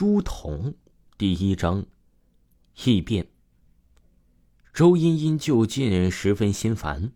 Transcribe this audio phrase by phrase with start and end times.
[0.00, 0.72] 朱仝
[1.18, 1.84] 第一章，
[2.86, 3.28] 异变。
[4.72, 7.12] 周茵茵就近十分心烦，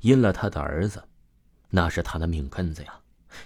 [0.00, 1.08] 因了他的儿子，
[1.70, 3.00] 那是他的命根子呀。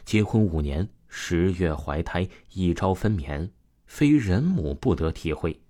[0.04, 3.52] 结婚五年，十月怀胎，一朝分娩，
[3.86, 5.62] 非人母不得体会。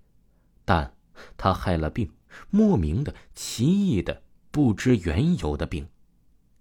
[0.65, 0.91] 但
[1.37, 2.11] 他害了病，
[2.49, 5.87] 莫名的、奇异的、不知缘由的病，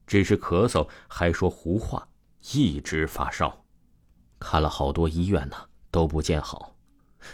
[0.06, 2.06] 只是咳嗽，还说胡话，
[2.52, 3.64] 一直发烧，
[4.38, 5.56] 看了好多医院呢。
[5.90, 6.76] 都不见好，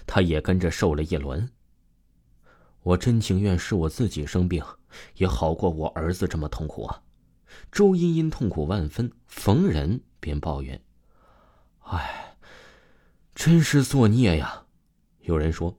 [0.07, 1.51] 他也跟着受了一轮。
[2.83, 4.65] 我真情愿是我自己生病，
[5.17, 7.03] 也好过我儿子这么痛苦啊！
[7.73, 10.81] 周茵茵痛苦万分，逢人便抱怨
[11.85, 12.37] ：“哎，
[13.35, 14.67] 真是作孽呀！”
[15.23, 15.79] 有人说，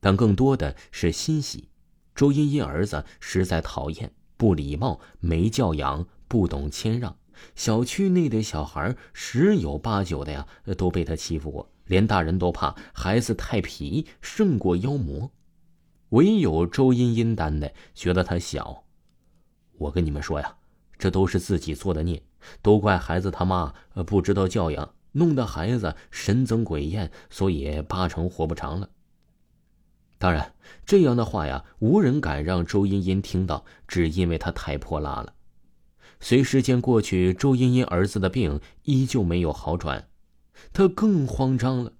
[0.00, 1.70] 但更多的是欣喜。
[2.14, 7.16] 周茵茵儿子实在讨厌，不礼貌，没教养，不懂谦让。
[7.54, 10.46] 小区内的小孩十有八九的呀，
[10.76, 11.71] 都被他欺负过。
[11.92, 15.30] 连大人都怕孩子太皮，胜过妖魔。
[16.08, 18.84] 唯有周茵茵担的，觉得他小。
[19.76, 20.56] 我跟你们说呀，
[20.96, 22.22] 这都是自己做的孽，
[22.62, 23.74] 都怪孩子他妈
[24.06, 28.88] 不知道教养，弄得孩子神憎鬼厌，所以八成活不长了。
[30.16, 30.54] 当然，
[30.86, 35.34] 这样的话呀，无人敢让周茵茵听到，只因为她太泼辣了。
[36.20, 40.08] 随时间过去，周茵茵儿子的病依旧没有好转。
[40.72, 41.92] 他更慌张了，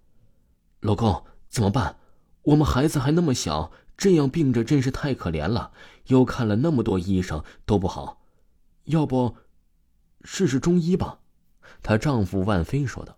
[0.80, 1.96] 老公怎么办？
[2.42, 5.72] 我们孩子还那么小，这样病着真是太可怜了。
[6.06, 8.22] 又看了那么多医生都不好，
[8.84, 9.36] 要不
[10.24, 11.20] 试试中医吧？
[11.82, 13.16] 她丈夫万飞说道：“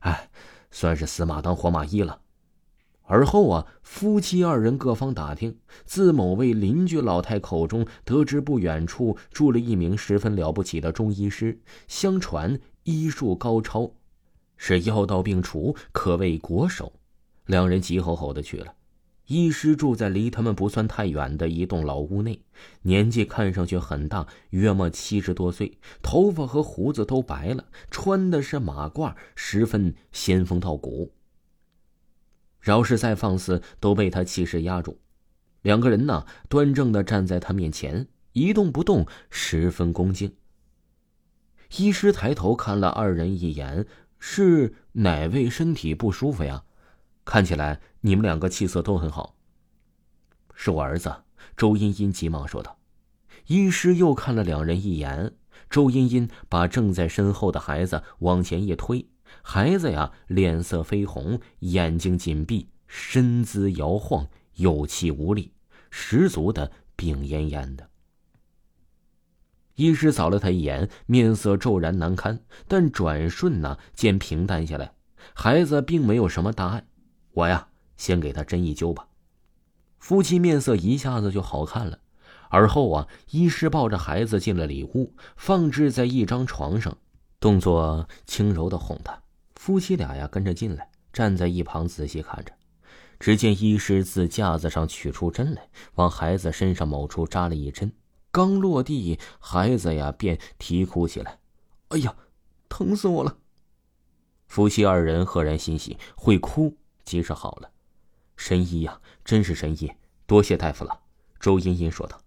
[0.00, 0.30] 哎，
[0.70, 2.20] 算是死马当活马医了。”
[3.04, 13.94] 而后啊，夫妻二人各方打听，自某位邻居老太口中得知，不远处住了一名十分了不起的中医师，相传医术高超。
[14.62, 16.92] 是药到病除，可谓国手。
[17.46, 18.74] 两人急吼吼的去了。
[19.26, 22.42] 医师住在离他们不算太远的一栋老屋内，
[22.82, 31.14] 年纪看上去很大，约莫七十多岁，头发和胡子都白了，穿的是马褂，十分仙风道骨。
[32.60, 35.00] 饶是再放肆，都被他气势压住。
[35.62, 40.34] 两个人呢，端正的站在他面前，一动不动，十分恭敬。
[41.78, 43.86] 医师抬头看了二人一眼。
[44.20, 46.62] 是哪位身体不舒服呀？
[47.24, 49.34] 看起来你们两个气色都很好。
[50.54, 51.24] 是我儿子
[51.56, 52.78] 周茵茵急忙说道。
[53.46, 55.32] 医师又看了两人一眼，
[55.68, 59.08] 周茵茵把正在身后的孩子往前一推，
[59.42, 65.52] 孩子呀脸色绯红，眼睛紧闭，身姿摇晃，有气无力，
[65.90, 67.89] 十足的病恹恹的。
[69.80, 74.92] 医师扫了他一眼，面色骤然难堪，但转瞬呢，见平淡下来。
[75.32, 76.84] 孩子并没有什么大碍，
[77.32, 79.08] 我呀，先给他针一灸吧。
[79.98, 81.98] 夫妻面色一下子就好看了。
[82.50, 86.94] 而后啊，医师抱着孩子进了里屋，放置在一张床上，
[87.38, 89.18] 动作轻柔的哄他。
[89.54, 92.52] 夫妻俩呀，跟着进来，站在一旁仔细看着。
[93.18, 97.90] 只见医师自架子上取出针来，往孩子身上某处扎了一针。
[98.30, 101.40] 刚落地，孩子呀便啼哭起来
[101.88, 102.16] ：“哎呀，
[102.68, 103.38] 疼死我了！”
[104.46, 107.70] 夫妻二人赫然欣喜，会哭即是好了。
[108.36, 109.92] 神医呀，真是神医！
[110.26, 111.00] 多谢大夫了。”
[111.40, 112.20] 周茵茵说道。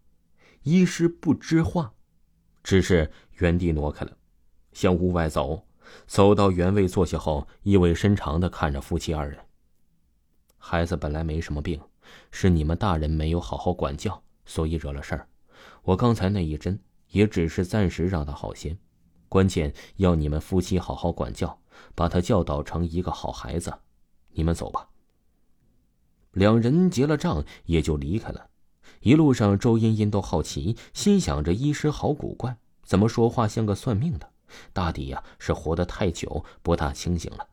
[0.64, 1.94] 医师不知话，
[2.64, 4.18] 只是原地挪开了，
[4.72, 5.66] 向屋外走。
[6.08, 9.38] 走到原位坐下后，意味深长的看着夫妻二人
[10.58, 11.82] ：“孩子本来没什么病，
[12.32, 15.28] 是你们大人没有好好管教，所以惹了事儿。”
[15.84, 16.80] 我刚才那一针
[17.10, 18.78] 也只是暂时让他好些，
[19.30, 21.60] 关键要你们夫妻好好管教，
[21.96, 23.74] 把他教导成一个好孩子。
[24.32, 24.90] 你们走吧。
[26.32, 28.50] 两人结了账，也就离开了。
[29.02, 34.30] 一路上，周茵茵都好奇，心想着医师好古怪，怎么说话像个算命的？
[34.72, 37.48] 大抵呀是活得太久，不大清醒了。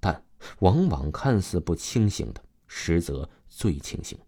[0.00, 0.24] 但
[0.60, 4.18] 往往看似不清醒的，实则最清醒。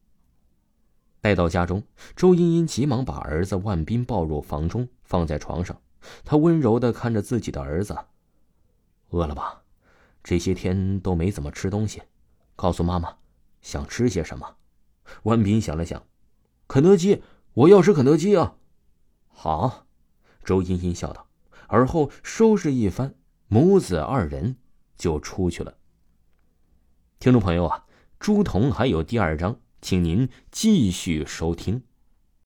[1.21, 1.83] 带到家中，
[2.15, 5.81] 周茵茵急忙把儿子万斌抱入房中，放在床上。
[6.25, 7.97] 她温柔的看着自己的儿子
[9.11, 9.63] ：“饿了吧？
[10.23, 12.03] 这些天都没怎么吃东西，
[12.55, 13.17] 告诉妈妈，
[13.63, 14.57] 想吃些什么。”
[15.25, 16.03] 万斌想了想
[16.69, 17.23] ：“肯德基，
[17.55, 18.57] 我要吃肯德基啊！”
[19.27, 19.87] 好，
[20.45, 21.27] 周茵茵笑道，
[21.67, 23.15] 而后收拾一番，
[23.49, 24.57] 母子二人
[24.97, 25.79] 就出去了。
[27.19, 27.87] 听众朋友啊，
[28.21, 29.59] 朱彤还有第二章。
[29.81, 31.88] 请您继续收听。